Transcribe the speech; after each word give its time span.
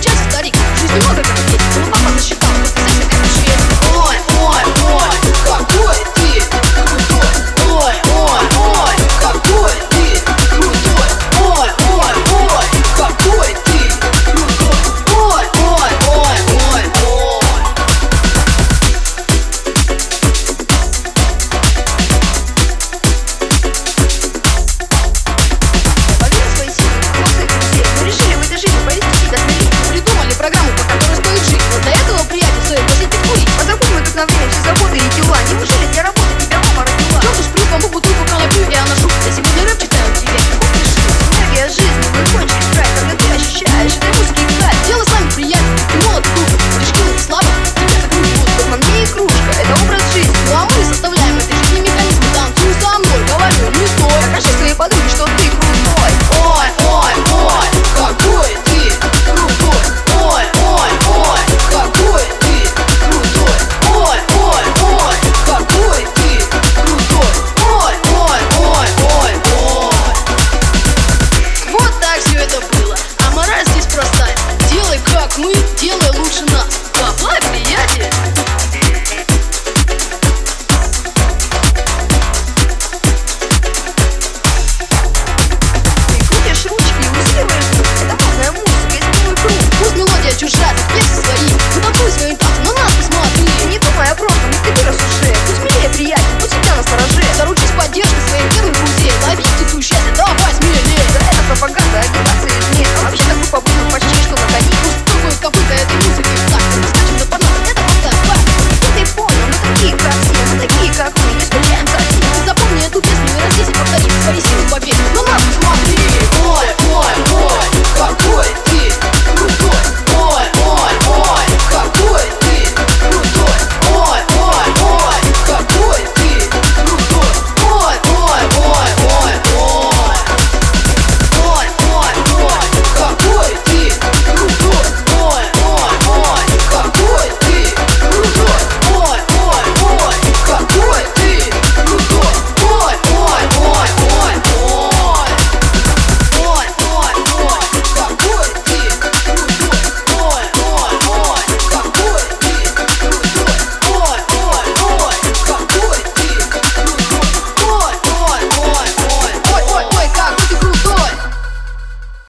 just 0.00 0.30
study. 0.30 0.50
She's 0.76 0.90
the 0.92 1.00
mother. 1.08 1.39